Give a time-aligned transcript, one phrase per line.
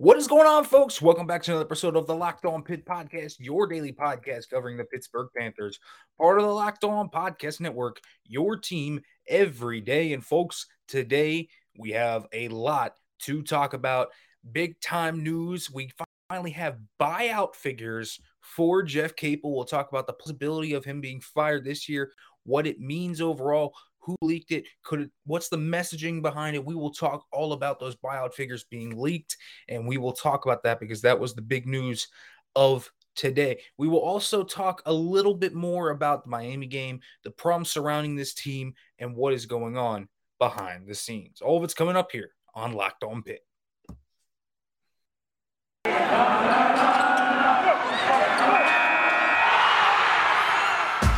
[0.00, 1.02] What is going on, folks?
[1.02, 4.78] Welcome back to another episode of the Locked On Pitt Podcast, your daily podcast covering
[4.78, 5.78] the Pittsburgh Panthers,
[6.16, 10.14] part of the Locked On Podcast Network, your team every day.
[10.14, 12.94] And, folks, today we have a lot
[13.24, 14.08] to talk about.
[14.50, 15.70] Big time news.
[15.70, 15.90] We
[16.30, 19.54] finally have buyout figures for Jeff Capel.
[19.54, 22.10] We'll talk about the possibility of him being fired this year,
[22.44, 26.64] what it means overall, who leaked it could it, what's the messaging behind it?
[26.64, 29.36] We will talk all about those buyout figures being leaked
[29.68, 32.08] and we will talk about that because that was the big news
[32.56, 33.60] of today.
[33.76, 38.16] We will also talk a little bit more about the miami game the problems surrounding
[38.16, 41.40] this team and what is going on behind the scenes.
[41.40, 43.44] All of it's coming up here on locked on Pitt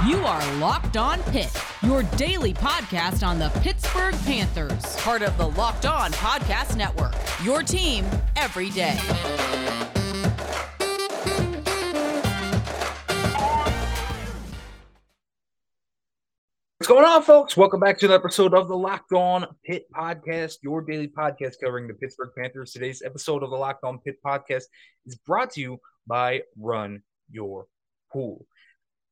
[0.07, 5.47] You are Locked On Pitt, your daily podcast on the Pittsburgh Panthers, part of the
[5.51, 7.15] Locked On Podcast Network.
[7.45, 8.99] Your team every day.
[16.79, 17.57] What's going on, folks?
[17.57, 21.87] Welcome back to another episode of the Locked On Pitt Podcast, your daily podcast covering
[21.87, 22.73] the Pittsburgh Panthers.
[22.73, 24.65] Today's episode of the Locked On Pitt Podcast
[25.07, 25.79] is brought to you
[26.09, 27.67] by Run Your
[28.13, 28.45] Pool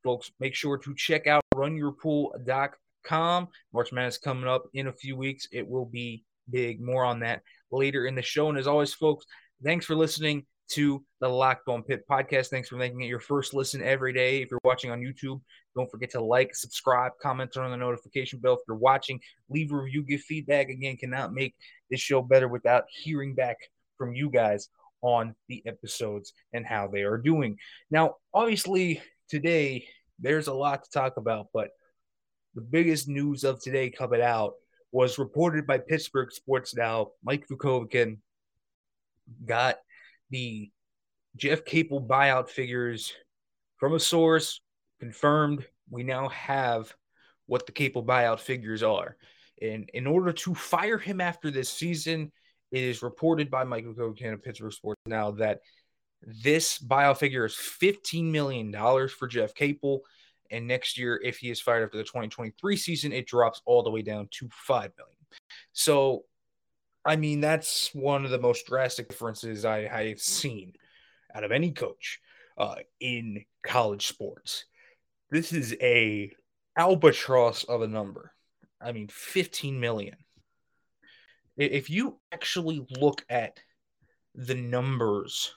[0.03, 3.49] folks, make sure to check out runyourpool.com.
[3.73, 5.47] March Madness coming up in a few weeks.
[5.53, 6.81] It will be big.
[6.81, 8.49] More on that later in the show.
[8.49, 9.27] And as always, folks,
[9.63, 12.49] thanks for listening to the Locked On Pitt podcast.
[12.49, 14.41] Thanks for making it your first listen every day.
[14.41, 15.41] If you're watching on YouTube,
[15.77, 18.55] don't forget to like, subscribe, comment, turn on the notification bell.
[18.55, 20.69] If you're watching, leave a review, give feedback.
[20.69, 21.55] Again, cannot make
[21.91, 23.57] this show better without hearing back
[23.99, 24.69] from you guys
[25.03, 27.57] on the episodes and how they are doing.
[27.91, 29.87] Now, obviously, today
[30.19, 31.69] there's a lot to talk about, but
[32.55, 34.55] the biggest news of today coming out
[34.93, 37.13] was reported by Pittsburgh Sports Now.
[37.25, 38.19] Mike Vukovic
[39.47, 39.77] got
[40.31, 40.71] the
[41.37, 43.15] Jeff Capel buyout figures
[43.79, 44.61] from a source
[44.99, 45.65] confirmed.
[45.89, 46.93] We now have
[47.47, 49.17] what the Capel buyout figures are.
[49.63, 52.33] And in order to fire him after this season,
[52.73, 55.61] it is reported by Mike Vukovic of Pittsburgh Sports Now that
[56.23, 58.73] this buyout figure is $15 million
[59.09, 60.03] for Jeff Capel.
[60.51, 63.91] And next year, if he is fired after the 2023 season, it drops all the
[63.91, 65.17] way down to 5 million.
[65.73, 66.25] So,
[67.05, 70.75] I mean, that's one of the most drastic differences I, have seen
[71.35, 72.21] out of any coach
[72.59, 74.65] uh, in college sports.
[75.31, 76.33] This is a
[76.77, 78.33] albatross of a number.
[78.81, 80.17] I mean, 15 million.
[81.57, 83.61] If you actually look at
[84.35, 85.55] the numbers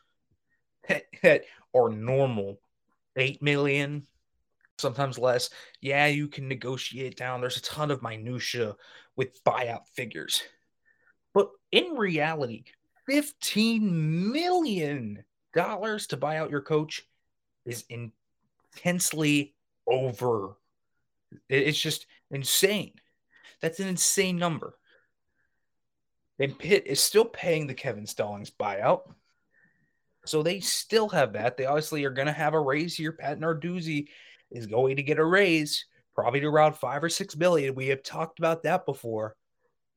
[0.88, 2.60] that are normal.
[3.16, 4.08] 8 million
[4.80, 5.50] sometimes less.
[5.82, 7.42] Yeah you can negotiate down.
[7.42, 8.76] There's a ton of minutia
[9.16, 10.44] with buyout figures.
[11.34, 12.66] But in reality
[13.08, 15.24] 15 million
[15.54, 17.04] dollars to buy out your coach
[17.66, 19.56] is intensely
[19.88, 20.56] over.
[21.50, 22.94] It's just insane.
[23.62, 24.76] That's an insane number.
[26.40, 29.02] And Pitt is still paying the Kevin Stallings buyout.
[30.26, 31.58] So they still have that.
[31.58, 33.12] They obviously are going to have a raise here.
[33.12, 34.08] Pat Narduzzi
[34.52, 35.86] is going to get a raise,
[36.16, 37.76] probably to around five or six billion.
[37.76, 39.36] We have talked about that before.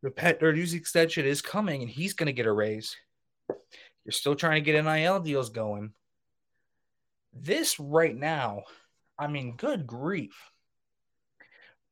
[0.03, 2.97] The Pat Narduzzi extension is coming, and he's going to get a raise.
[4.05, 5.93] You're still trying to get NIL deals going.
[7.33, 8.63] This right now,
[9.19, 10.37] I mean, good grief.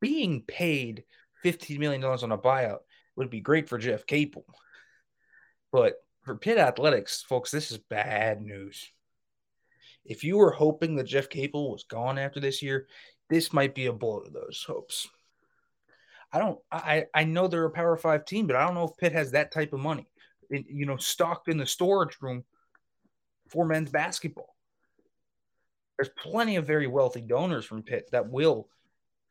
[0.01, 1.05] Being paid
[1.45, 2.81] $15 million on a buyout
[3.17, 4.45] would be great for Jeff Capel.
[5.73, 5.95] But
[6.25, 8.91] for Pitt Athletics, folks, this is bad news.
[10.05, 12.87] If you were hoping that Jeff Capel was gone after this year,
[13.31, 15.09] this might be a blow to those hopes.
[16.33, 16.59] I don't.
[16.73, 19.31] I I know they're a Power Five team, but I don't know if Pitt has
[19.31, 20.09] that type of money.
[20.51, 22.45] You know, stocked in the storage room
[23.49, 24.55] for men's basketball.
[25.97, 28.69] There's plenty of very wealthy donors from Pitt that will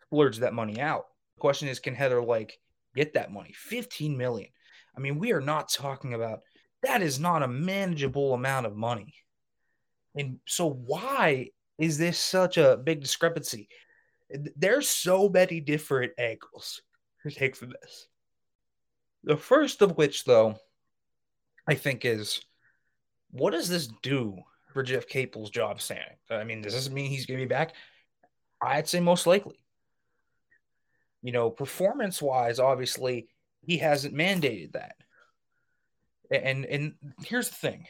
[0.06, 1.08] splurge that money out.
[1.36, 2.58] The question is, can Heather Lyke
[2.96, 3.54] get that money?
[3.54, 4.50] 15 million.
[4.96, 6.40] I mean, we are not talking about
[6.84, 9.13] that is not a manageable amount of money.
[10.16, 13.68] And so, why is this such a big discrepancy?
[14.56, 16.81] There's so many different angles
[17.24, 18.07] to take from this.
[19.24, 20.56] The first of which, though,
[21.68, 22.42] I think is
[23.31, 24.38] what does this do
[24.74, 26.18] for Jeff Capel's job standing?
[26.30, 27.74] I mean, does this mean he's going to be back?
[28.62, 29.60] I'd say most likely.
[31.22, 33.28] You know, performance wise, obviously,
[33.62, 34.96] he hasn't mandated that.
[36.41, 36.94] And and
[37.24, 37.85] here's the thing.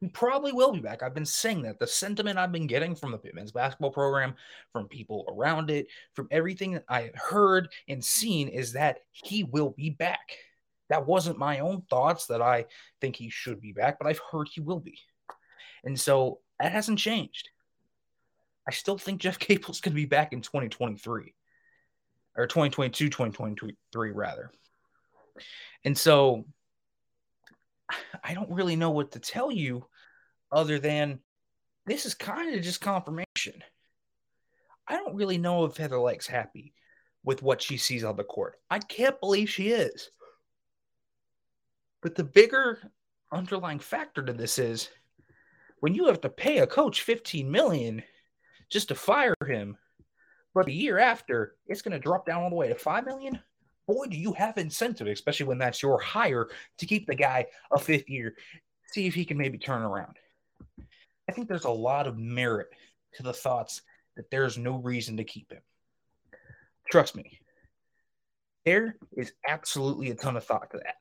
[0.00, 1.02] He probably will be back.
[1.02, 1.80] I've been saying that.
[1.80, 4.34] The sentiment I've been getting from the men's basketball program,
[4.72, 9.70] from people around it, from everything that I heard and seen is that he will
[9.70, 10.36] be back.
[10.88, 12.66] That wasn't my own thoughts that I
[13.00, 14.98] think he should be back, but I've heard he will be.
[15.82, 17.50] And so that hasn't changed.
[18.66, 21.34] I still think Jeff Capel's going to be back in 2023
[22.36, 24.52] or 2022, 2023, rather.
[25.84, 26.44] And so
[28.24, 29.86] I don't really know what to tell you
[30.52, 31.20] other than
[31.86, 33.62] this is kind of just confirmation.
[34.86, 36.74] I don't really know if Heather Lyke's happy
[37.24, 38.56] with what she sees on the court.
[38.70, 40.10] I can't believe she is.
[42.00, 42.78] But the bigger
[43.32, 44.88] underlying factor to this is
[45.80, 48.02] when you have to pay a coach 15 million
[48.70, 49.76] just to fire him,
[50.54, 53.38] but the year after it's going to drop down all the way to 5 million.
[53.88, 57.78] Boy, do you have incentive, especially when that's your hire to keep the guy a
[57.78, 58.36] fifth year,
[58.92, 60.16] see if he can maybe turn around.
[61.28, 62.68] I think there's a lot of merit
[63.14, 63.82] to the thoughts
[64.16, 65.62] that there's no reason to keep him.
[66.90, 67.40] Trust me,
[68.64, 70.96] there is absolutely a ton of thought to that.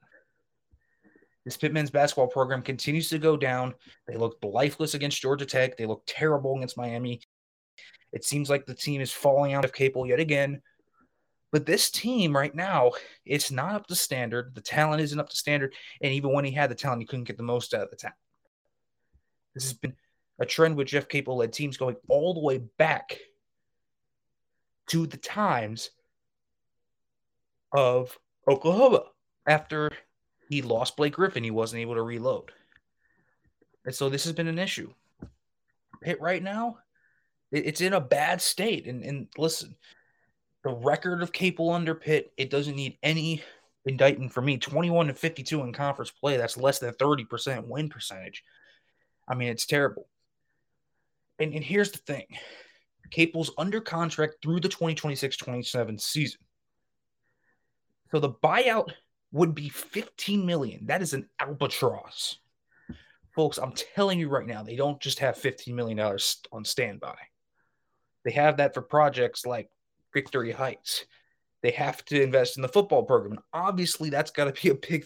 [1.46, 3.74] This Pitt men's basketball program continues to go down.
[4.06, 5.78] They looked lifeless against Georgia Tech.
[5.78, 7.22] They looked terrible against Miami.
[8.12, 10.62] It seems like the team is falling out of Capel yet again.
[11.52, 12.92] But this team right now,
[13.26, 14.54] it's not up to standard.
[14.54, 15.74] The talent isn't up to standard.
[16.02, 17.96] And even when he had the talent, he couldn't get the most out of the
[17.96, 18.18] talent.
[19.54, 19.96] This has been
[20.40, 23.18] a trend with Jeff Capel led teams going all the way back
[24.88, 25.90] to the times
[27.72, 28.18] of
[28.48, 29.04] Oklahoma
[29.48, 29.92] after
[30.50, 31.44] he lost Blake Griffin.
[31.44, 32.52] He wasn't able to reload.
[33.86, 34.94] And so this has been an issue.
[36.02, 36.80] Pitt right now,
[37.52, 38.86] it's in a bad state.
[38.86, 39.76] And, and listen,
[40.68, 43.42] the record of Capel under Pitt, it doesn't need any
[43.86, 44.58] indictment for me.
[44.58, 46.36] 21 to 52 in conference play.
[46.36, 48.44] That's less than 30% win percentage.
[49.30, 50.10] I mean, it's terrible.
[51.40, 52.26] And, and here's the thing
[53.12, 56.42] Capel's under contract through the 2026 27 season.
[58.12, 58.92] So the buyout
[59.32, 60.88] would be 15 million.
[60.88, 62.40] That is an albatross.
[63.34, 67.16] Folks, I'm telling you right now, they don't just have 15 million dollars on standby.
[68.26, 69.70] They have that for projects like
[70.18, 71.06] Victory Heights.
[71.62, 73.34] They have to invest in the football program.
[73.34, 75.06] And obviously, that's got to be a big,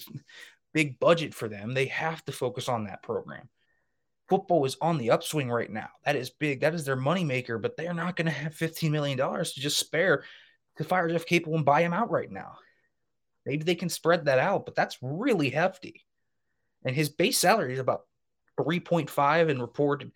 [0.74, 1.74] big budget for them.
[1.74, 3.50] They have to focus on that program.
[4.30, 5.90] Football is on the upswing right now.
[6.06, 6.62] That is big.
[6.62, 10.24] That is their moneymaker, but they're not going to have $15 million to just spare
[10.78, 12.54] to fire Jeff Capel and buy him out right now.
[13.46, 16.06] Maybe they can spread that out, but that's really hefty.
[16.86, 18.06] And his base salary is about
[18.58, 20.14] 3.5 and reported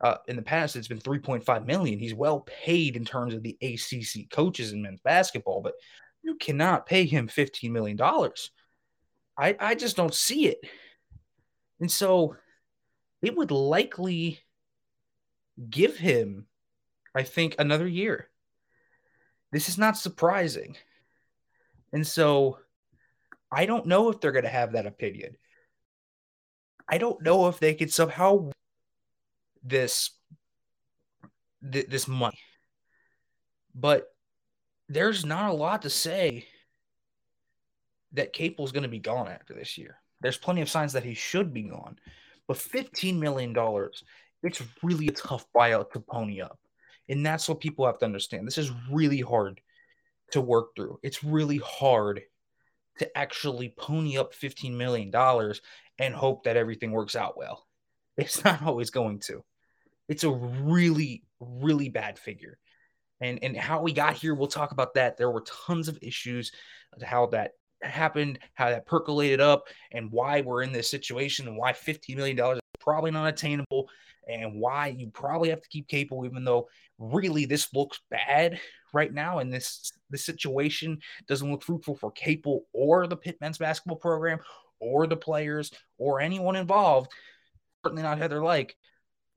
[0.00, 1.98] uh, in the past it's been 3.5 million.
[1.98, 5.74] He's well paid in terms of the ACC coaches in men's basketball, but
[6.22, 8.50] you cannot pay him 15 million dollars.
[9.36, 10.58] I I just don't see it.
[11.80, 12.36] And so
[13.22, 14.40] it would likely
[15.68, 16.46] give him
[17.14, 18.28] I think another year.
[19.50, 20.76] This is not surprising.
[21.92, 22.58] And so
[23.50, 25.36] I don't know if they're going to have that opinion.
[26.88, 28.50] I don't know if they could somehow
[29.62, 30.10] this
[31.72, 32.38] th- this money.
[33.74, 34.12] But
[34.88, 36.46] there's not a lot to say
[38.12, 39.96] that Capel's going to be gone after this year.
[40.20, 41.98] There's plenty of signs that he should be gone.
[42.46, 43.54] But $15 million,
[44.42, 46.58] it's really a tough buyout to pony up.
[47.08, 48.46] And that's what people have to understand.
[48.46, 49.60] This is really hard
[50.32, 50.98] to work through.
[51.02, 52.22] It's really hard
[52.98, 55.12] to actually pony up $15 million
[55.98, 57.67] and hope that everything works out well.
[58.18, 59.42] It's not always going to.
[60.08, 62.58] It's a really, really bad figure.
[63.20, 65.16] And and how we got here, we'll talk about that.
[65.16, 66.52] There were tons of issues
[67.02, 67.52] how that
[67.82, 72.38] happened, how that percolated up, and why we're in this situation, and why $15 million
[72.38, 73.88] is probably not attainable,
[74.28, 78.60] and why you probably have to keep Capel, even though really this looks bad
[78.92, 83.58] right now, and this this situation doesn't look fruitful for Capel or the Pitt men's
[83.58, 84.38] basketball program
[84.80, 87.12] or the players or anyone involved.
[87.84, 88.76] Certainly not Heather Lyke,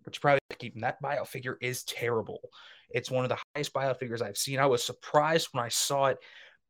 [0.04, 2.42] but you probably keep that buyout figure is terrible.
[2.90, 4.60] It's one of the highest buyout figures I've seen.
[4.60, 6.18] I was surprised when I saw it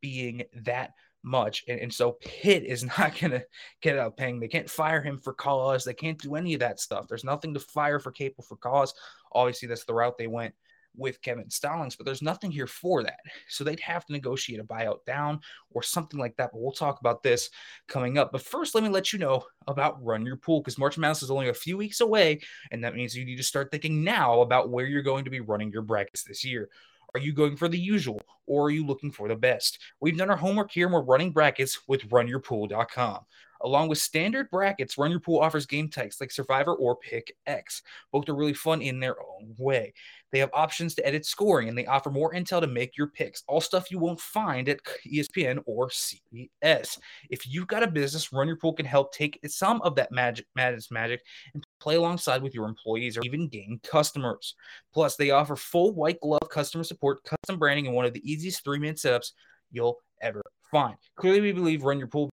[0.00, 1.64] being that much.
[1.68, 3.44] And, and so Pitt is not going to
[3.80, 4.40] get out paying.
[4.40, 5.84] They can't fire him for cause.
[5.84, 7.06] They can't do any of that stuff.
[7.08, 8.94] There's nothing to fire for Capel for cause.
[9.32, 10.54] Obviously, that's the route they went
[10.96, 13.20] with Kevin Stallings, but there's nothing here for that.
[13.48, 16.50] So they'd have to negotiate a buyout down or something like that.
[16.52, 17.50] But we'll talk about this
[17.88, 18.32] coming up.
[18.32, 21.30] But first, let me let you know about Run Your Pool because March Madness is
[21.30, 22.40] only a few weeks away.
[22.70, 25.40] And that means you need to start thinking now about where you're going to be
[25.40, 26.68] running your brackets this year.
[27.14, 29.78] Are you going for the usual or are you looking for the best?
[30.00, 33.20] We've done our homework here and we're running brackets with runyourpool.com.
[33.64, 37.82] Along with standard brackets, Run Your Pool offers game types like Survivor or Pick X.
[38.10, 39.92] Both are really fun in their own way.
[40.32, 43.42] They have options to edit scoring and they offer more intel to make your picks.
[43.46, 46.98] All stuff you won't find at ESPN or CBS.
[47.30, 50.46] If you've got a business, Run Your Pool can help take some of that magic,
[50.56, 51.20] madness magic
[51.52, 54.54] and play alongside with your employees or even gain customers.
[54.94, 58.64] Plus, they offer full white glove customer support, custom branding, and one of the easiest
[58.64, 59.32] three minute setups
[59.70, 60.96] you'll ever find.
[61.16, 62.30] Clearly, we believe Run Your Pool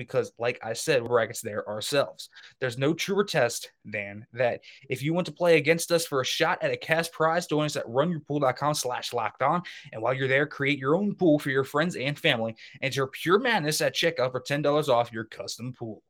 [0.00, 2.30] because, like I said, we're brackets there ourselves.
[2.60, 4.62] There's no truer test than that.
[4.88, 7.66] If you want to play against us for a shot at a cash prize, join
[7.66, 9.62] us at runyourpool.com slash locked on.
[9.92, 12.56] And while you're there, create your own pool for your friends and family.
[12.80, 16.02] And enter pure madness at checkout for $10 off your custom pool.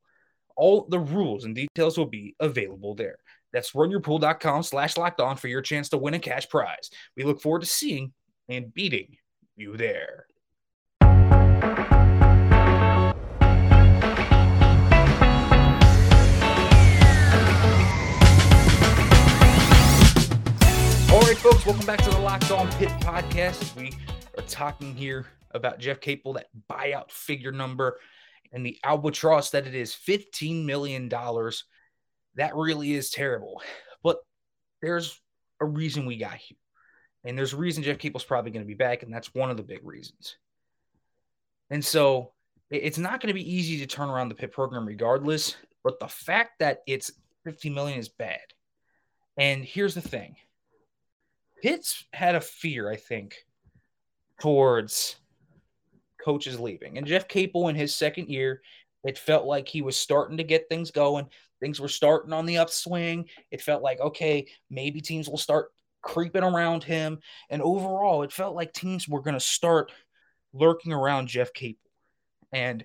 [0.56, 3.18] All the rules and details will be available there.
[3.52, 6.90] That's runyourpool.com slash locked on for your chance to win a cash prize.
[7.16, 8.12] We look forward to seeing
[8.48, 9.16] and beating
[9.56, 10.26] you there.
[21.12, 23.74] All right, folks, welcome back to the Locked On Pitt podcast.
[23.74, 23.92] We
[24.38, 27.98] are talking here about Jeff Capel, that buyout figure number,
[28.52, 31.08] and the albatross that it is $15 million.
[31.08, 33.60] That really is terrible.
[34.04, 34.18] But
[34.82, 35.20] there's
[35.60, 36.58] a reason we got here.
[37.24, 39.56] And there's a reason Jeff Capel's probably going to be back, and that's one of
[39.56, 40.36] the big reasons.
[41.70, 42.30] And so
[42.70, 46.06] it's not going to be easy to turn around the Pitt program regardless, but the
[46.06, 47.10] fact that it's
[47.42, 48.38] 15 million is bad.
[49.36, 50.36] And here's the thing
[51.62, 53.36] Pitts had a fear, I think,
[54.40, 55.16] towards
[56.22, 56.98] coaches leaving.
[56.98, 58.62] And Jeff Capel in his second year,
[59.04, 61.26] it felt like he was starting to get things going.
[61.60, 63.26] Things were starting on the upswing.
[63.50, 65.70] It felt like, okay, maybe teams will start
[66.02, 67.18] creeping around him.
[67.50, 69.92] And overall, it felt like teams were going to start
[70.52, 71.90] lurking around Jeff Capel.
[72.52, 72.84] And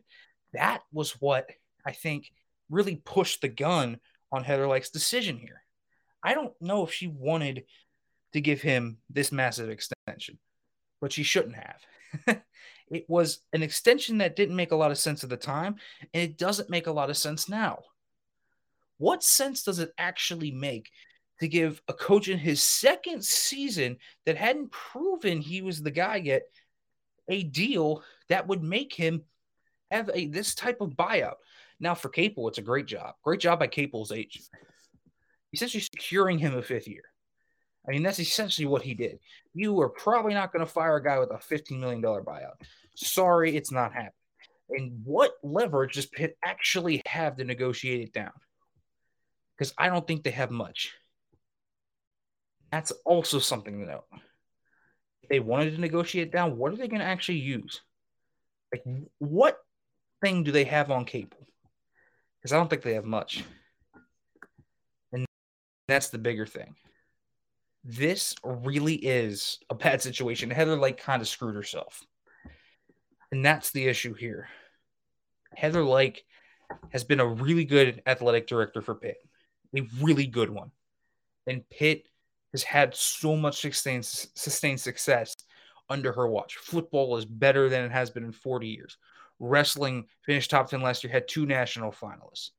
[0.53, 1.49] that was what
[1.85, 2.31] I think
[2.69, 3.99] really pushed the gun
[4.31, 5.61] on Heather Lyke's decision here.
[6.23, 7.65] I don't know if she wanted
[8.35, 10.37] to give him this massive extension,
[10.99, 12.41] but she shouldn't have.
[12.91, 15.77] it was an extension that didn't make a lot of sense at the time,
[16.13, 17.79] and it doesn't make a lot of sense now.
[18.97, 20.89] What sense does it actually make
[21.39, 26.17] to give a coach in his second season that hadn't proven he was the guy
[26.17, 26.41] yet
[27.29, 29.23] a deal that would make him
[29.91, 31.35] have a this type of buyout?
[31.79, 33.15] Now for Capel, it's a great job.
[33.23, 34.43] Great job by Capel's agent.
[35.53, 37.03] Essentially securing him a fifth year.
[37.87, 39.19] I mean, that's essentially what he did.
[39.53, 42.55] You are probably not going to fire a guy with a $15 million buyout.
[42.95, 44.11] Sorry, it's not happening.
[44.69, 48.31] And what leverage does Pitt actually have to negotiate it down?
[49.55, 50.93] Because I don't think they have much.
[52.71, 54.05] That's also something to note.
[55.21, 57.81] If they wanted to negotiate down, what are they going to actually use?
[58.73, 58.83] Like,
[59.19, 59.59] what
[60.21, 61.47] thing do they have on Capel?
[62.41, 63.43] Because I don't think they have much.
[65.13, 65.25] And
[65.87, 66.75] that's the bigger thing
[67.85, 70.49] this really is a bad situation.
[70.49, 72.03] Heather Lyke kind of screwed herself.
[73.31, 74.49] And that's the issue here.
[75.55, 76.23] Heather Lyke
[76.89, 79.17] has been a really good athletic director for Pitt,
[79.77, 80.71] a really good one.
[81.45, 82.07] And Pitt
[82.53, 85.35] has had so much sustained, sustained success
[85.87, 86.55] under her watch.
[86.55, 88.97] Football is better than it has been in 40 years.
[89.39, 92.49] Wrestling finished top 10 last year, had two national finalists.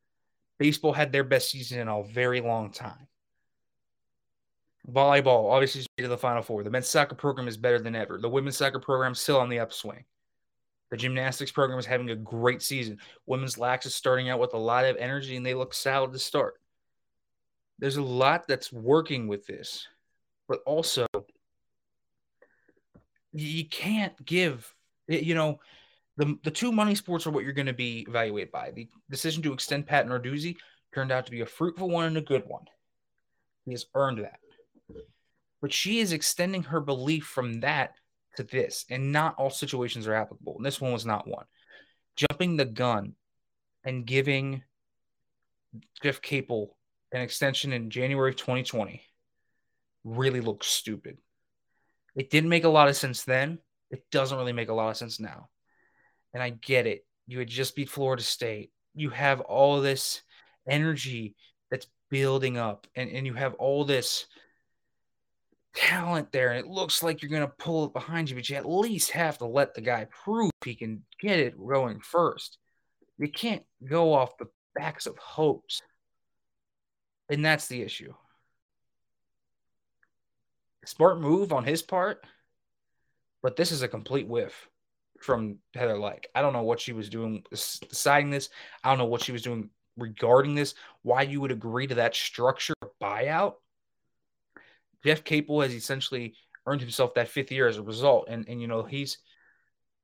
[0.58, 3.08] Baseball had their best season in a very long time.
[4.90, 6.62] Volleyball obviously to the Final Four.
[6.62, 8.18] The men's soccer program is better than ever.
[8.18, 10.04] The women's soccer program is still on the upswing.
[10.90, 12.98] The gymnastics program is having a great season.
[13.26, 16.18] Women's lax is starting out with a lot of energy and they look solid to
[16.18, 16.54] start.
[17.78, 19.86] There's a lot that's working with this,
[20.48, 21.06] but also
[23.32, 24.72] you can't give,
[25.08, 25.60] you know,
[26.16, 28.70] the, the two money sports are what you're going to be evaluated by.
[28.70, 30.56] The decision to extend Pat Narduzzi
[30.94, 32.64] turned out to be a fruitful one and a good one.
[33.66, 34.38] He has earned that.
[35.60, 37.94] But she is extending her belief from that
[38.36, 40.56] to this, and not all situations are applicable.
[40.56, 41.46] And this one was not one.
[42.14, 43.14] Jumping the gun
[43.84, 44.62] and giving
[46.02, 46.76] Jeff Capel
[47.12, 49.02] an extension in January of 2020
[50.04, 51.18] really looks stupid.
[52.14, 53.58] It didn't make a lot of sense then.
[53.90, 55.48] It doesn't really make a lot of sense now.
[56.34, 57.06] And I get it.
[57.26, 58.72] You had just beat Florida State.
[58.94, 60.22] You have all this
[60.68, 61.34] energy
[61.70, 64.26] that's building up, and, and you have all this
[65.76, 68.56] talent there, and it looks like you're going to pull it behind you, but you
[68.56, 72.58] at least have to let the guy prove he can get it going first.
[73.18, 75.82] You can't go off the backs of hopes.
[77.28, 78.12] And that's the issue.
[80.84, 82.24] Smart move on his part,
[83.42, 84.68] but this is a complete whiff.
[85.20, 86.28] from Heather Lyke.
[86.34, 88.50] I don't know what she was doing deciding this.
[88.82, 90.74] I don't know what she was doing regarding this.
[91.02, 93.54] Why you would agree to that structure buyout?
[95.06, 96.34] Jeff Capel has essentially
[96.66, 99.18] earned himself that fifth year as a result, and and you know he's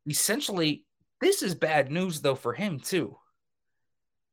[0.09, 0.85] essentially
[1.21, 3.19] this is bad news though for him too,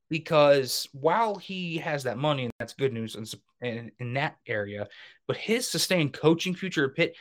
[0.08, 3.16] because while he has that money and that's good news
[3.60, 4.86] in, in, that area,
[5.26, 7.16] but his sustained coaching future at Pitt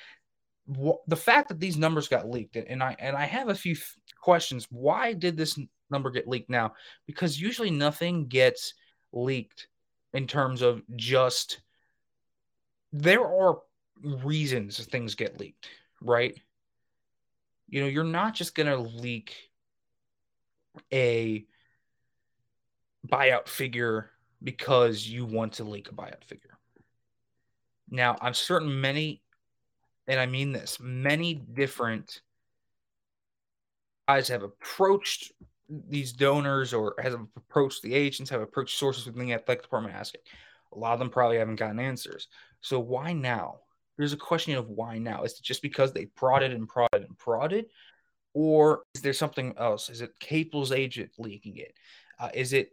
[1.07, 3.75] the fact that these numbers got leaked, and I and I have a few
[4.21, 4.67] questions.
[4.69, 6.73] Why did this number get leaked now?
[7.07, 8.75] Because usually nothing gets
[9.11, 9.67] leaked
[10.13, 11.61] in terms of just
[12.91, 13.59] there are
[14.03, 15.69] reasons things get leaked,
[16.01, 16.39] right?
[17.67, 19.35] You know, you're not just gonna leak
[20.93, 21.45] a
[23.07, 26.57] buyout figure because you want to leak a buyout figure.
[27.89, 29.21] Now, I'm certain many
[30.09, 32.21] and I mean this, many different
[34.07, 35.31] guys have approached
[35.69, 40.21] these donors or have approached the agents, have approached sources within the athletic department asking.
[40.73, 42.27] A lot of them probably haven't gotten answers.
[42.61, 43.59] So why now?
[43.97, 45.23] There's a question of why now.
[45.23, 47.65] Is it just because they prodded and prodded and prodded?
[48.33, 49.89] Or is there something else?
[49.89, 51.73] Is it Capel's agent leaking it?
[52.19, 52.69] Uh, is it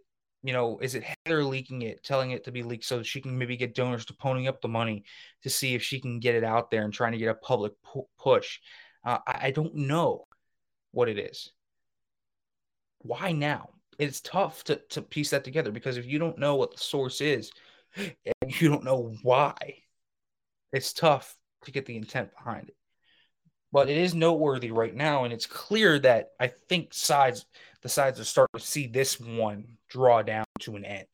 [0.47, 3.21] you know, is it Heather leaking it, telling it to be leaked so that she
[3.21, 5.03] can maybe get donors to ponying up the money
[5.43, 7.73] to see if she can get it out there and trying to get a public
[7.83, 8.61] pu- push?
[9.05, 10.25] Uh, I, I don't know
[10.93, 11.51] what it is.
[13.01, 13.71] Why now?
[13.99, 17.21] It's tough to, to piece that together because if you don't know what the source
[17.21, 17.51] is
[17.97, 19.55] and you don't know why,
[20.73, 22.77] it's tough to get the intent behind it.
[23.73, 27.45] But it is noteworthy right now, and it's clear that I think sides
[27.83, 31.07] the sides are starting to see this one draw down to an end.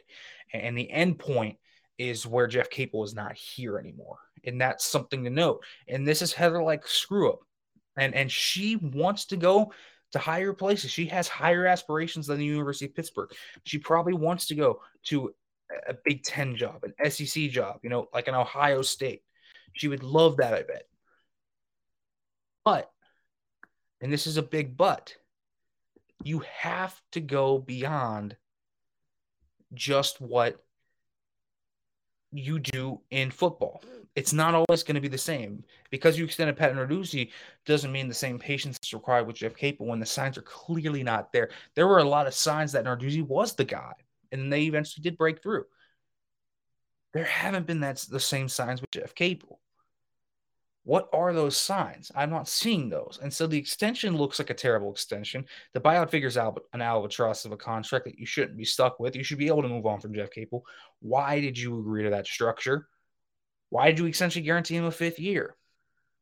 [0.55, 1.59] And the end point
[1.99, 4.19] is where Jeff Capel is not here anymore.
[4.45, 5.65] And that's something to note.
[5.89, 7.41] And this is Heather Lyke screw up.
[7.97, 9.73] And and she wants to go
[10.12, 10.91] to higher places.
[10.91, 13.31] She has higher aspirations than the University of Pittsburgh.
[13.65, 15.35] She probably wants to go to
[15.87, 19.23] a Big Ten job, an SEC job, you know, like an Ohio State.
[19.75, 20.85] She would love that, I bet.
[22.64, 22.91] But,
[24.00, 25.14] and this is a big but,
[26.25, 28.37] you have to go beyond
[29.75, 30.62] just what
[32.33, 33.83] you do in football.
[34.14, 35.64] It's not always going to be the same.
[35.90, 37.31] Because you extend extended Pat Narduzzi
[37.66, 41.03] doesn't mean the same patience is required with Jeff Capel when the signs are clearly
[41.03, 41.51] not there.
[41.75, 43.92] There were a lot of signs that Narduzzi was the guy,
[44.33, 45.64] and they eventually did break through.
[47.14, 49.61] There haven't been that the same signs with Jeff Capel.
[50.85, 52.11] What are those signs?
[52.14, 53.21] I'm not seeing those.
[53.23, 55.45] And so the extension looks like a terrible extension.
[55.75, 59.14] The buyout figures out an albatross of a contract that you shouldn't be stuck with.
[59.14, 60.64] You should be able to move on from Jeff Capel.
[60.99, 62.88] Why did you agree to that structure?
[63.68, 65.57] Why did you essentially guarantee him a fifth year?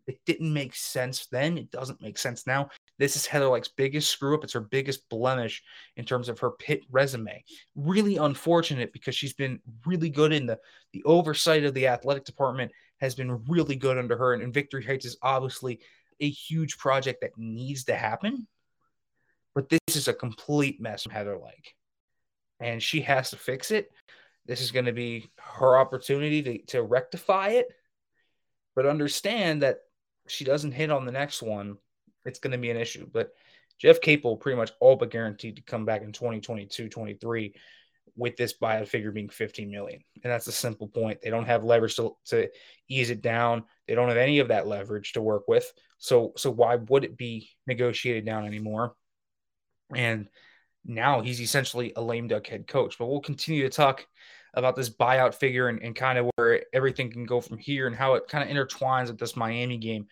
[0.07, 1.57] It didn't make sense then.
[1.57, 2.69] It doesn't make sense now.
[3.01, 4.45] This is Heather Lyke's biggest screw up.
[4.45, 5.63] It's her biggest blemish
[5.97, 7.43] in terms of her Pitt resume.
[7.75, 10.59] Really unfortunate because she's been really good in the,
[10.93, 14.35] the oversight of the athletic department has been really good under her.
[14.35, 15.81] And, and Victory Heights is obviously
[16.21, 18.47] a huge project that needs to happen.
[19.55, 21.75] But this is a complete mess from Heather Lyke.
[22.61, 23.91] And she has to fix it.
[24.45, 27.69] This is going to be her opportunity to, to rectify it.
[28.77, 29.79] But understand that
[30.29, 31.79] she doesn't hit on the next one,
[32.25, 33.07] it's going to be an issue.
[33.13, 33.31] But
[33.79, 37.55] Jeff Capel pretty much all but guaranteed to come back in 2022, 23
[38.17, 40.03] with this buyout figure being 15 million.
[40.23, 41.21] And that's a simple point.
[41.23, 42.49] They don't have leverage to, to
[42.89, 43.65] ease it down.
[43.89, 45.73] They don't have any of that leverage to work with.
[45.99, 48.95] So so why would it be negotiated down anymore?
[49.95, 50.29] And
[50.85, 52.99] now he's essentially a lame duck head coach.
[52.99, 54.07] But we'll continue to talk
[54.55, 57.95] about this buyout figure and, and kind of where everything can go from here and
[57.95, 60.07] how it kind of intertwines with this Miami game.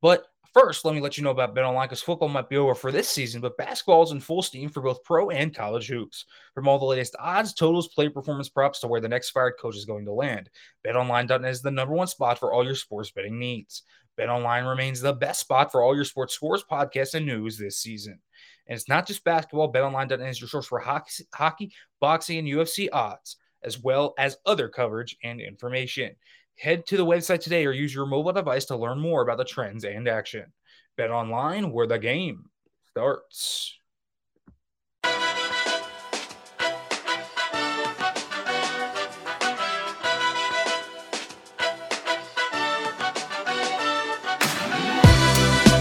[0.00, 2.92] But First, let me let you know about BetOnline because football might be over for
[2.92, 6.26] this season, but basketball is in full steam for both pro and college hoops.
[6.54, 9.74] From all the latest odds, totals, play performance props to where the next fired coach
[9.74, 10.48] is going to land,
[10.86, 13.82] BetOnline.net is the number one spot for all your sports betting needs.
[14.16, 18.20] BetOnline remains the best spot for all your sports scores, podcasts, and news this season.
[18.68, 19.72] And it's not just basketball.
[19.72, 24.68] BetOnline.net is your source for hockey, hockey, boxing, and UFC odds, as well as other
[24.68, 26.14] coverage and information.
[26.56, 29.44] Head to the website today or use your mobile device to learn more about the
[29.44, 30.52] trends and action.
[30.96, 32.44] Bet online where the game
[32.90, 33.76] starts.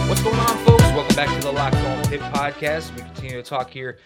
[0.09, 0.83] What's going on, folks?
[0.83, 2.95] Welcome back to the Locked On Pitt podcast.
[2.95, 3.99] We continue to talk here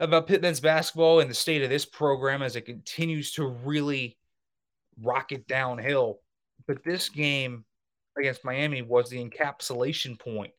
[0.00, 4.15] about Pitt men's basketball and the state of this program as it continues to really
[5.02, 6.20] rocket downhill.
[6.66, 7.64] But this game
[8.18, 10.52] against Miami was the encapsulation point.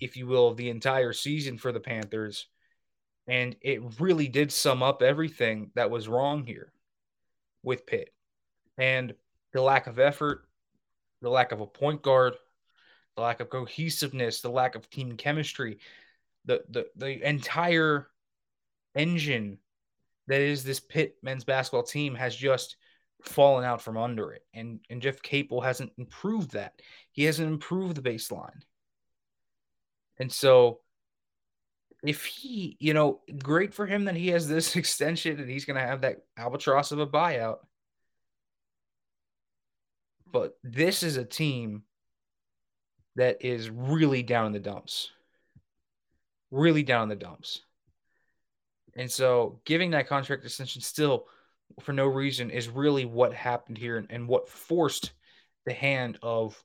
[0.00, 2.46] if you will, of the entire season for the Panthers.
[3.26, 6.72] And it really did sum up everything that was wrong here
[7.62, 8.12] with Pitt
[8.78, 9.14] and
[9.52, 10.44] the lack of effort,
[11.22, 12.34] the lack of a point guard,
[13.16, 15.78] the lack of cohesiveness, the lack of team chemistry,
[16.44, 18.08] the the, the entire
[18.94, 19.58] engine
[20.28, 22.76] that is this Pitt men's basketball team has just
[23.28, 24.42] fallen out from under it.
[24.54, 26.80] And and Jeff Capel hasn't improved that.
[27.12, 28.60] He hasn't improved the baseline.
[30.18, 30.80] And so
[32.02, 35.80] if he, you know, great for him that he has this extension and he's going
[35.80, 37.58] to have that albatross of a buyout.
[40.30, 41.82] But this is a team
[43.16, 45.10] that is really down in the dumps.
[46.50, 47.62] Really down in the dumps.
[48.94, 51.26] And so giving that contract extension still
[51.82, 55.12] for no reason is really what happened here and, and what forced
[55.66, 56.62] the hand of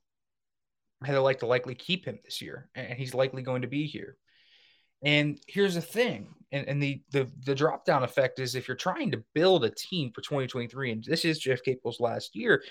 [1.04, 2.70] how they like to likely keep him this year.
[2.76, 4.18] And he's likely going to be here.
[5.04, 8.78] And here's the thing, and, and the, the the drop down effect is if you're
[8.78, 12.64] trying to build a team for 2023, and this is Jeff Capel's last year,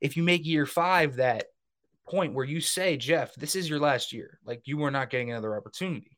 [0.00, 1.44] if you make year five that
[2.08, 5.30] point where you say, Jeff, this is your last year, like you are not getting
[5.30, 6.16] another opportunity.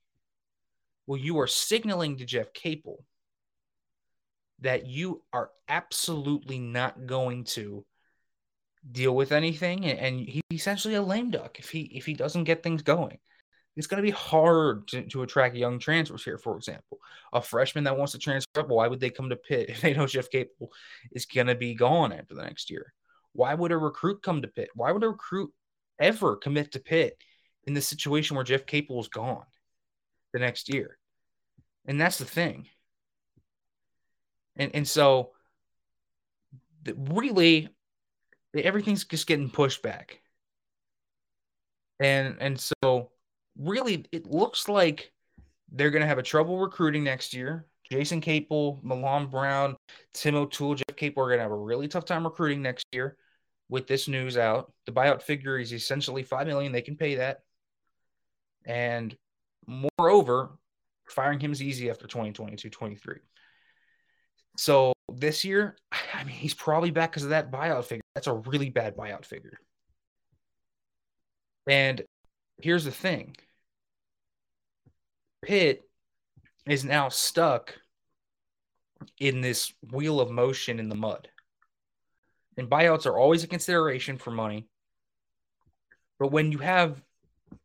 [1.08, 3.04] Well, you are signaling to Jeff Capel
[4.60, 7.84] that you are absolutely not going to
[8.90, 12.62] deal with anything, and he's essentially a lame duck if he if he doesn't get
[12.62, 13.18] things going
[13.76, 16.98] it's going to be hard to, to, attract young transfers here, for example.
[17.32, 20.06] A freshman that wants to transfer why would they come to Pitt if they know
[20.06, 20.70] Jeff Capel
[21.12, 22.92] is going to be gone after the next year?
[23.32, 24.70] Why would a recruit come to Pitt?
[24.74, 25.52] Why would a recruit
[26.00, 27.16] ever commit to Pitt
[27.64, 29.46] in the situation where Jeff Capel is gone
[30.32, 30.98] the next year?
[31.86, 32.66] And that's the thing.
[34.60, 35.30] And, and so,
[36.86, 37.68] really,
[38.54, 40.20] everything's just getting pushed back.
[41.98, 43.10] And and so
[43.58, 45.12] really, it looks like
[45.72, 47.66] they're going to have a trouble recruiting next year.
[47.90, 49.76] Jason Capel, Milan Brown,
[50.14, 53.16] Tim O'Toole, Jeff Capel are going to have a really tough time recruiting next year
[53.68, 54.72] with this news out.
[54.86, 56.70] The buyout figure is essentially five million.
[56.72, 57.40] They can pay that,
[58.64, 59.16] and
[59.98, 60.50] moreover,
[61.06, 63.16] firing him is easy after 2022, 23.
[64.56, 65.76] So this year,
[66.14, 68.02] I mean, he's probably back because of that buyout figure.
[68.14, 69.58] That's a really bad buyout figure.
[71.66, 72.02] And
[72.58, 73.36] here's the thing
[75.42, 75.82] Pitt
[76.66, 77.74] is now stuck
[79.18, 81.28] in this wheel of motion in the mud.
[82.56, 84.68] And buyouts are always a consideration for money.
[86.18, 87.00] But when you have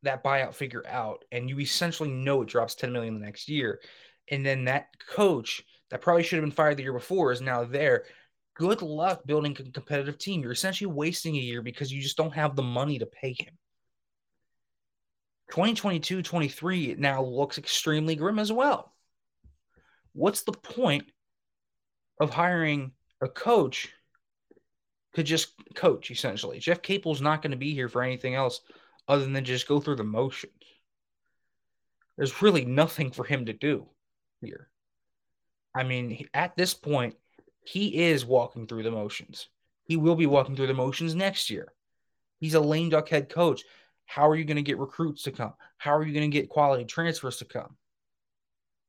[0.04, 3.82] that buyout figure out and you essentially know it drops 10 million the next year,
[4.32, 5.64] and then that coach
[5.96, 8.04] that probably should have been fired the year before is now there.
[8.54, 10.42] Good luck building a competitive team.
[10.42, 13.58] You're essentially wasting a year because you just don't have the money to pay him.
[15.52, 18.94] 2022 23 now looks extremely grim as well.
[20.12, 21.06] What's the point
[22.20, 23.88] of hiring a coach
[25.14, 26.60] to just coach, essentially?
[26.60, 28.60] Jeff Capel's not going to be here for anything else
[29.08, 30.52] other than just go through the motions.
[32.18, 33.88] There's really nothing for him to do
[34.42, 34.68] here.
[35.76, 37.16] I mean, at this point,
[37.66, 39.50] he is walking through the motions.
[39.84, 41.74] He will be walking through the motions next year.
[42.40, 43.64] He's a lame duck head coach.
[44.06, 45.54] How are you going to get recruits to come?
[45.78, 47.76] How are you going to get quality transfers to come?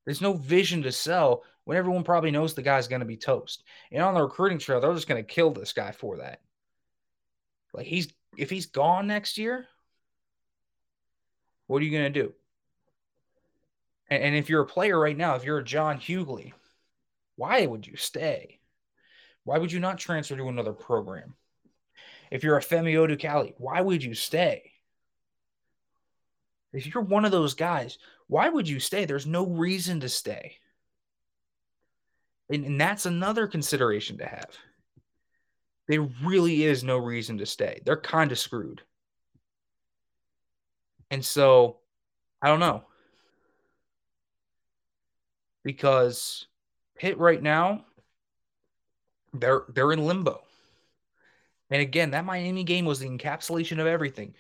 [0.04, 3.64] There's no vision to sell when everyone probably knows the guy's going to be toast.
[3.90, 6.40] And on the recruiting trail, they're just going to kill this guy for that.
[7.74, 9.66] Like he's if he's gone next year,
[11.66, 12.32] what are you going to do?
[14.08, 16.52] And, and if you're a player right now, if you're a John Hugley,
[17.36, 18.58] why would you stay?
[19.44, 21.34] Why would you not transfer to another program?
[22.30, 24.72] If you're a Femi Odukale, why would you stay?
[26.72, 29.04] If you're one of those guys, why would you stay?
[29.04, 30.56] There's no reason to stay.
[32.50, 34.50] And, and that's another consideration to have.
[35.88, 37.80] There really is no reason to stay.
[37.84, 38.82] They're kind of screwed.
[41.10, 41.78] And so,
[42.42, 42.82] I don't know.
[45.62, 46.46] Because
[46.96, 47.84] Pitt right now,
[49.32, 50.42] they're they're in limbo.
[51.70, 54.34] And again, that Miami game was the encapsulation of everything.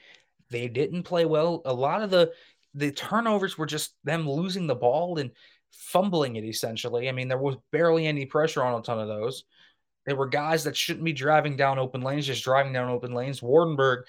[0.50, 1.62] They didn't play well.
[1.64, 2.32] A lot of the
[2.74, 5.30] the turnovers were just them losing the ball and
[5.72, 7.08] fumbling it essentially.
[7.08, 9.44] I mean, there was barely any pressure on a ton of those.
[10.04, 13.40] There were guys that shouldn't be driving down open lanes, just driving down open lanes.
[13.40, 14.02] Waardenburg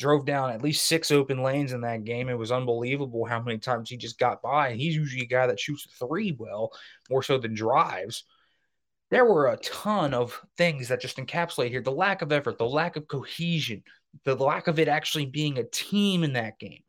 [0.00, 2.28] drove down at least six open lanes in that game.
[2.28, 4.70] It was unbelievable how many times he just got by.
[4.70, 6.72] And he's usually a guy that shoots three well,
[7.10, 8.24] more so than drives.
[9.10, 12.66] There were a ton of things that just encapsulate here the lack of effort, the
[12.66, 13.82] lack of cohesion,
[14.24, 16.82] the lack of it actually being a team in that game.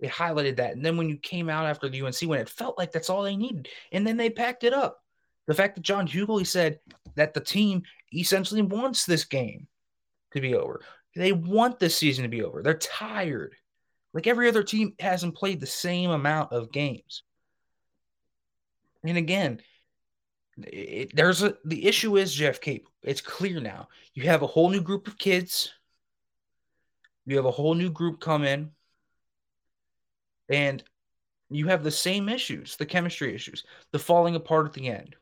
[0.00, 0.72] It highlighted that.
[0.72, 3.22] And then when you came out after the UNC win, it felt like that's all
[3.22, 3.68] they needed.
[3.92, 5.02] And then they packed it up.
[5.46, 6.80] The fact that John Hugley said
[7.14, 9.68] that the team essentially wants this game
[10.32, 10.82] to be over.
[11.16, 12.62] They want this season to be over.
[12.62, 13.54] They're tired.
[14.12, 17.22] Like every other team hasn't played the same amount of games.
[19.02, 19.60] And again,
[20.58, 22.88] it, there's a the issue is Jeff Cape.
[23.02, 23.88] It's clear now.
[24.14, 25.72] You have a whole new group of kids.
[27.24, 28.70] You have a whole new group come in,
[30.48, 30.82] and
[31.50, 35.16] you have the same issues, the chemistry issues, the falling apart at the end,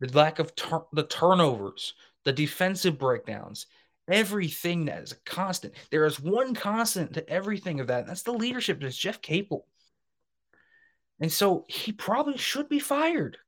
[0.00, 3.66] the lack of tur- the turnovers, the defensive breakdowns,
[4.12, 5.72] everything that is a constant.
[5.90, 8.06] There is one constant to everything of that.
[8.06, 8.82] That's the leadership.
[8.82, 9.66] It's Jeff Capel.
[11.18, 13.38] And so he probably should be fired.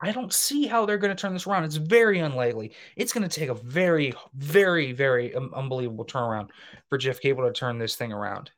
[0.00, 1.64] I don't see how they're going to turn this around.
[1.64, 2.72] It's very unlikely.
[2.96, 6.50] It's going to take a very, very, very um, unbelievable turnaround
[6.88, 8.50] for Jeff Capel to turn this thing around.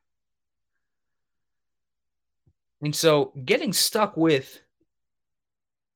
[2.82, 4.60] And so getting stuck with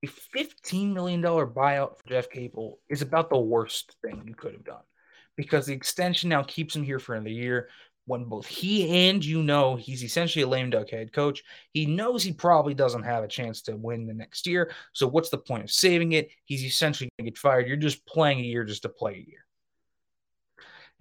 [0.02, 4.64] a $15 million buyout for Jeff Capel is about the worst thing you could have
[4.64, 4.83] done
[5.38, 7.70] because the extension now keeps him here for another year.
[8.07, 12.22] When both he and you know he's essentially a lame duck head coach, he knows
[12.22, 14.72] he probably doesn't have a chance to win the next year.
[14.94, 16.31] So, what's the point of saving it?
[16.44, 17.68] He's essentially going to get fired.
[17.68, 19.44] You're just playing a year just to play a year.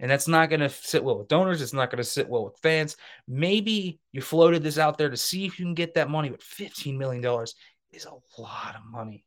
[0.00, 1.60] And that's not going to sit well with donors.
[1.60, 2.96] It's not going to sit well with fans.
[3.26, 6.40] Maybe you floated this out there to see if you can get that money, but
[6.40, 7.24] $15 million
[7.90, 9.24] is a lot of money.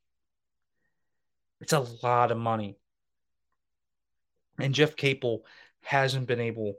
[1.60, 2.78] It's a lot of money.
[4.63, 5.45] And Jeff Capel
[5.82, 6.76] hasn't been able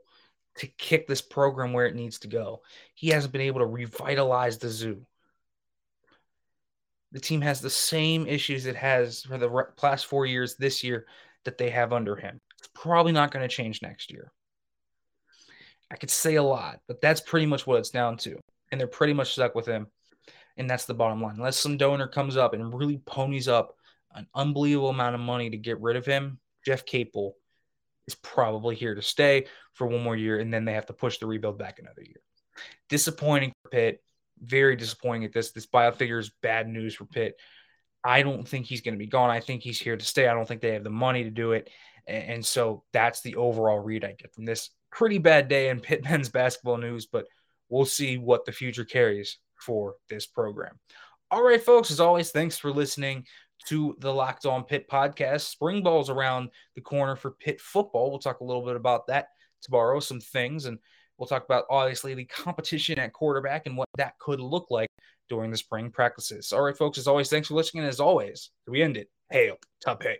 [0.56, 2.62] to kick this program where it needs to go.
[2.94, 5.06] He hasn't been able to revitalize the zoo.
[7.12, 11.06] The team has the same issues it has for the past four years this year
[11.44, 12.40] that they have under him.
[12.58, 14.32] It's probably not going to change next year.
[15.90, 18.38] I could say a lot, but that's pretty much what it's down to.
[18.70, 19.88] And they're pretty much stuck with him.
[20.56, 21.34] And that's the bottom line.
[21.36, 23.76] Unless some donor comes up and really ponies up
[24.14, 27.36] an unbelievable amount of money to get rid of him, Jeff Capel
[28.06, 31.18] is probably here to stay for one more year, and then they have to push
[31.18, 32.20] the rebuild back another year.
[32.88, 34.02] Disappointing for Pitt.
[34.40, 35.52] Very disappointing at this.
[35.52, 37.36] This bio figure is bad news for Pitt.
[38.04, 39.30] I don't think he's going to be gone.
[39.30, 40.26] I think he's here to stay.
[40.26, 41.70] I don't think they have the money to do it.
[42.06, 46.04] And so that's the overall read I get from this pretty bad day in Pitt
[46.10, 47.26] men's basketball news, but
[47.68, 50.78] we'll see what the future carries for this program.
[51.30, 53.24] All right, folks, as always, thanks for listening
[53.68, 55.42] to the Locked On Pitt podcast.
[55.42, 58.10] Spring ball's around the corner for Pitt football.
[58.10, 59.28] We'll talk a little bit about that
[59.62, 60.78] tomorrow, some things, and
[61.18, 64.88] we'll talk about obviously the competition at quarterback and what that could look like
[65.28, 66.52] during the spring practices.
[66.52, 67.84] All right, folks, as always, thanks for listening.
[67.84, 69.08] And as always, we end it.
[69.30, 70.18] Hail, top hey.